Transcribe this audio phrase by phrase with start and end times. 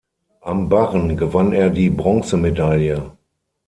[0.41, 3.11] Am Barren gewann er die Bronzemedaille.